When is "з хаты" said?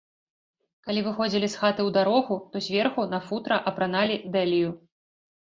1.55-1.71